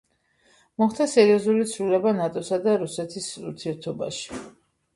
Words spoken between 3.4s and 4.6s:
ურთიერთობაში.